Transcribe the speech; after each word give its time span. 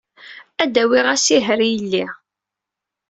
Ad 0.63 0.69
d-awiɣ 0.73 1.05
asiher 1.13 1.59
i 1.67 1.69
yelli. 1.73 2.05